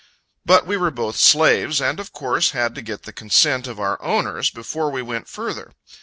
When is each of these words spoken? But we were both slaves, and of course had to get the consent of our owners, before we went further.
But 0.43 0.65
we 0.65 0.77
were 0.77 0.89
both 0.89 1.15
slaves, 1.15 1.79
and 1.79 1.99
of 1.99 2.11
course 2.11 2.53
had 2.57 2.73
to 2.73 2.81
get 2.81 3.03
the 3.03 3.13
consent 3.13 3.67
of 3.67 3.79
our 3.79 4.01
owners, 4.01 4.49
before 4.49 4.89
we 4.89 5.03
went 5.03 5.27
further. 5.27 5.73